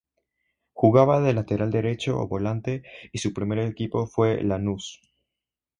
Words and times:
Jugaba 0.73 1.21
de 1.21 1.31
lateral 1.35 1.69
derecho 1.69 2.19
o 2.19 2.27
volante 2.27 2.81
y 3.11 3.19
su 3.19 3.33
primer 3.35 3.59
equipo 3.59 4.07
fue 4.07 4.41
Lanús. 4.43 4.99